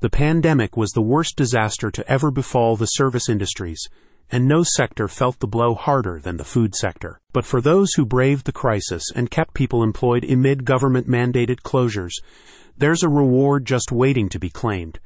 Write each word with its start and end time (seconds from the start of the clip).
The 0.00 0.08
pandemic 0.08 0.78
was 0.78 0.92
the 0.92 1.02
worst 1.02 1.36
disaster 1.36 1.90
to 1.90 2.10
ever 2.10 2.30
befall 2.30 2.74
the 2.74 2.86
service 2.86 3.28
industries, 3.28 3.86
and 4.30 4.48
no 4.48 4.62
sector 4.62 5.08
felt 5.08 5.40
the 5.40 5.46
blow 5.46 5.74
harder 5.74 6.18
than 6.18 6.38
the 6.38 6.44
food 6.44 6.74
sector. 6.74 7.20
But 7.34 7.44
for 7.44 7.60
those 7.60 7.92
who 7.92 8.06
braved 8.06 8.46
the 8.46 8.52
crisis 8.52 9.12
and 9.14 9.30
kept 9.30 9.52
people 9.52 9.82
employed 9.82 10.24
amid 10.24 10.64
government 10.64 11.06
mandated 11.06 11.60
closures, 11.64 12.14
there's 12.78 13.02
a 13.02 13.10
reward 13.10 13.66
just 13.66 13.92
waiting 13.92 14.30
to 14.30 14.38
be 14.38 14.48
claimed. 14.48 15.00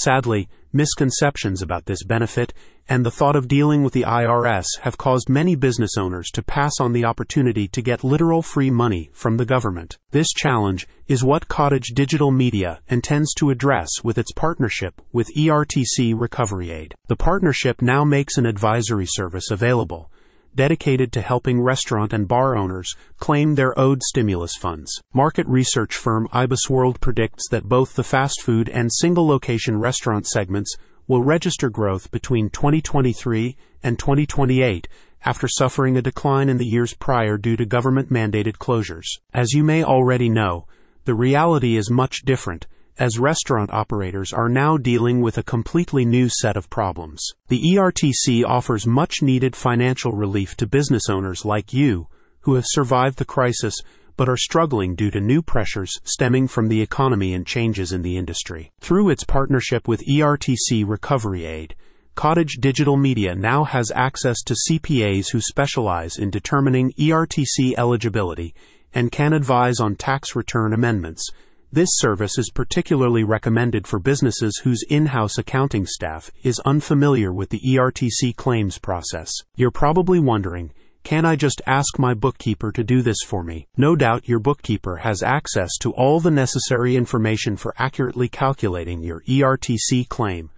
Sadly, 0.00 0.48
misconceptions 0.72 1.60
about 1.60 1.84
this 1.84 2.02
benefit 2.02 2.54
and 2.88 3.04
the 3.04 3.10
thought 3.10 3.36
of 3.36 3.48
dealing 3.48 3.82
with 3.82 3.92
the 3.92 4.04
IRS 4.04 4.64
have 4.80 4.96
caused 4.96 5.28
many 5.28 5.54
business 5.54 5.98
owners 5.98 6.30
to 6.30 6.42
pass 6.42 6.72
on 6.80 6.94
the 6.94 7.04
opportunity 7.04 7.68
to 7.68 7.82
get 7.82 8.02
literal 8.02 8.40
free 8.40 8.70
money 8.70 9.10
from 9.12 9.36
the 9.36 9.44
government. 9.44 9.98
This 10.10 10.32
challenge 10.32 10.88
is 11.06 11.22
what 11.22 11.48
Cottage 11.48 11.88
Digital 11.94 12.30
Media 12.30 12.80
intends 12.88 13.34
to 13.34 13.50
address 13.50 13.90
with 14.02 14.16
its 14.16 14.32
partnership 14.32 15.02
with 15.12 15.28
ERTC 15.36 16.18
Recovery 16.18 16.70
Aid. 16.70 16.94
The 17.08 17.16
partnership 17.16 17.82
now 17.82 18.02
makes 18.02 18.38
an 18.38 18.46
advisory 18.46 19.06
service 19.06 19.50
available 19.50 20.10
dedicated 20.54 21.12
to 21.12 21.20
helping 21.20 21.60
restaurant 21.60 22.12
and 22.12 22.28
bar 22.28 22.56
owners 22.56 22.94
claim 23.18 23.54
their 23.54 23.78
owed 23.78 24.02
stimulus 24.02 24.56
funds. 24.56 25.00
Market 25.12 25.46
research 25.46 25.96
firm 25.96 26.28
IBISWorld 26.32 27.00
predicts 27.00 27.48
that 27.48 27.68
both 27.68 27.94
the 27.94 28.04
fast 28.04 28.42
food 28.42 28.68
and 28.68 28.92
single 28.92 29.26
location 29.26 29.78
restaurant 29.78 30.26
segments 30.26 30.76
will 31.06 31.22
register 31.22 31.68
growth 31.68 32.10
between 32.10 32.50
2023 32.50 33.56
and 33.82 33.98
2028 33.98 34.88
after 35.24 35.48
suffering 35.48 35.96
a 35.96 36.02
decline 36.02 36.48
in 36.48 36.56
the 36.56 36.66
years 36.66 36.94
prior 36.94 37.36
due 37.36 37.56
to 37.56 37.66
government 37.66 38.10
mandated 38.10 38.56
closures. 38.56 39.18
As 39.34 39.52
you 39.52 39.62
may 39.62 39.84
already 39.84 40.28
know, 40.28 40.66
the 41.04 41.14
reality 41.14 41.76
is 41.76 41.90
much 41.90 42.22
different 42.24 42.66
as 43.00 43.18
restaurant 43.18 43.72
operators 43.72 44.30
are 44.30 44.50
now 44.50 44.76
dealing 44.76 45.22
with 45.22 45.38
a 45.38 45.42
completely 45.42 46.04
new 46.04 46.28
set 46.28 46.54
of 46.54 46.68
problems. 46.68 47.26
The 47.48 47.62
ERTC 47.74 48.44
offers 48.44 48.86
much 48.86 49.22
needed 49.22 49.56
financial 49.56 50.12
relief 50.12 50.54
to 50.58 50.66
business 50.66 51.08
owners 51.08 51.46
like 51.46 51.72
you 51.72 52.08
who 52.42 52.54
have 52.54 52.64
survived 52.66 53.16
the 53.16 53.24
crisis 53.24 53.74
but 54.18 54.28
are 54.28 54.36
struggling 54.36 54.94
due 54.94 55.10
to 55.10 55.18
new 55.18 55.40
pressures 55.40 55.98
stemming 56.04 56.46
from 56.46 56.68
the 56.68 56.82
economy 56.82 57.32
and 57.32 57.46
changes 57.46 57.90
in 57.90 58.02
the 58.02 58.18
industry. 58.18 58.70
Through 58.80 59.08
its 59.08 59.24
partnership 59.24 59.88
with 59.88 60.06
ERTC 60.06 60.86
Recovery 60.86 61.46
Aid, 61.46 61.74
Cottage 62.16 62.58
Digital 62.60 62.98
Media 62.98 63.34
now 63.34 63.64
has 63.64 63.90
access 63.94 64.42
to 64.42 64.56
CPAs 64.68 65.32
who 65.32 65.40
specialize 65.40 66.18
in 66.18 66.28
determining 66.28 66.92
ERTC 66.98 67.72
eligibility 67.78 68.54
and 68.92 69.10
can 69.10 69.32
advise 69.32 69.80
on 69.80 69.96
tax 69.96 70.36
return 70.36 70.74
amendments 70.74 71.30
this 71.72 71.90
service 71.92 72.36
is 72.36 72.50
particularly 72.52 73.22
recommended 73.22 73.86
for 73.86 74.00
businesses 74.00 74.60
whose 74.64 74.84
in-house 74.88 75.38
accounting 75.38 75.86
staff 75.86 76.28
is 76.42 76.58
unfamiliar 76.60 77.32
with 77.32 77.50
the 77.50 77.60
ERTC 77.60 78.34
claims 78.34 78.78
process. 78.78 79.32
You're 79.54 79.70
probably 79.70 80.18
wondering, 80.18 80.72
can 81.04 81.24
I 81.24 81.36
just 81.36 81.62
ask 81.66 81.96
my 81.96 82.12
bookkeeper 82.12 82.72
to 82.72 82.82
do 82.82 83.02
this 83.02 83.18
for 83.24 83.44
me? 83.44 83.68
No 83.76 83.94
doubt 83.94 84.28
your 84.28 84.40
bookkeeper 84.40 84.96
has 84.96 85.22
access 85.22 85.70
to 85.80 85.92
all 85.92 86.18
the 86.18 86.30
necessary 86.32 86.96
information 86.96 87.56
for 87.56 87.72
accurately 87.78 88.28
calculating 88.28 89.02
your 89.02 89.22
ERTC 89.28 90.08
claim. 90.08 90.50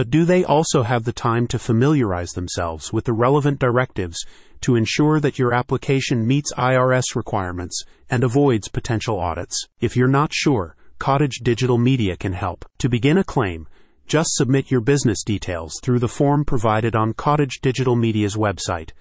But 0.00 0.08
do 0.08 0.24
they 0.24 0.44
also 0.44 0.82
have 0.82 1.04
the 1.04 1.12
time 1.12 1.46
to 1.48 1.58
familiarize 1.58 2.32
themselves 2.32 2.90
with 2.90 3.04
the 3.04 3.12
relevant 3.12 3.58
directives 3.58 4.24
to 4.62 4.74
ensure 4.74 5.20
that 5.20 5.38
your 5.38 5.52
application 5.52 6.26
meets 6.26 6.54
IRS 6.54 7.14
requirements 7.14 7.84
and 8.08 8.24
avoids 8.24 8.70
potential 8.70 9.20
audits. 9.20 9.66
If 9.78 9.98
you're 9.98 10.08
not 10.08 10.32
sure, 10.32 10.74
Cottage 10.98 11.40
Digital 11.42 11.76
Media 11.76 12.16
can 12.16 12.32
help. 12.32 12.64
To 12.78 12.88
begin 12.88 13.18
a 13.18 13.24
claim, 13.24 13.68
just 14.06 14.30
submit 14.36 14.70
your 14.70 14.80
business 14.80 15.22
details 15.22 15.74
through 15.82 15.98
the 15.98 16.08
form 16.08 16.46
provided 16.46 16.96
on 16.96 17.12
Cottage 17.12 17.58
Digital 17.60 17.94
Media's 17.94 18.36
website. 18.36 18.92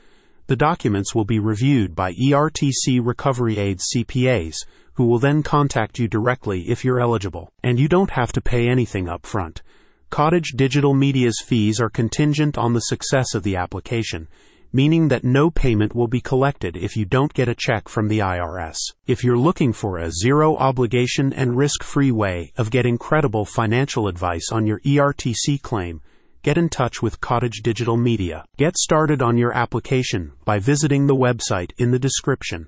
The 0.47 0.58
documents 0.58 1.16
will 1.16 1.23
be 1.23 1.39
reviewed 1.39 1.95
by 1.95 2.11
ERTC 2.11 3.00
Recovery 3.01 3.57
Aid 3.57 3.79
CPAs, 3.79 4.66
who 4.95 5.06
will 5.06 5.19
then 5.19 5.44
contact 5.44 5.97
you 5.97 6.09
directly 6.09 6.69
if 6.69 6.84
you're 6.84 7.00
eligible. 7.00 7.53
And 7.63 7.79
you 7.79 7.88
don't 7.88 8.12
have 8.12 8.34
to 8.34 8.41
pay 8.41 8.68
anything 8.68 9.07
up 9.07 9.25
front. 9.25 9.62
Cottage 10.09 10.53
Digital 10.56 10.94
Media's 10.94 11.44
fees 11.46 11.80
are 11.80 11.90
contingent 11.90 12.58
on 12.58 12.74
the 12.74 12.81
success 12.81 13.36
of 13.36 13.44
the 13.44 13.56
application 13.56 14.28
meaning 14.72 15.08
that 15.08 15.24
no 15.24 15.50
payment 15.50 15.96
will 15.96 16.08
be 16.08 16.22
collected 16.22 16.78
if 16.78 16.96
you 16.96 17.06
don't 17.06 17.34
get 17.34 17.50
a 17.50 17.56
check 17.56 17.90
from 17.90 18.08
the 18.08 18.19
IRS. 18.19 18.78
If 19.08 19.24
you're 19.24 19.38
looking 19.38 19.74
for 19.74 19.98
a 19.98 20.12
zero 20.12 20.56
obligation 20.58 21.34
and 21.34 21.58
risk 21.58 21.84
free 21.84 22.12
way 22.12 22.52
of 22.56 22.69
getting 22.69 22.98
credible 22.98 23.46
financial 23.46 24.08
advice 24.08 24.52
on 24.52 24.68
your 24.68 24.80
ERTC 24.81 25.62
claim, 25.64 26.02
get 26.44 26.58
in 26.58 26.69
touch 26.69 27.02
with 27.02 27.19
Cottage 27.19 27.62
Digital 27.64 27.98
Media. 27.98 28.46
Get 28.58 28.78
started 28.78 29.22
on 29.22 29.38
your 29.38 29.53
application 29.53 30.34
by 30.46 30.59
visiting 30.59 31.08
the 31.08 31.16
website 31.16 31.72
in 31.78 31.92
the 31.92 32.00
description. 32.00 32.68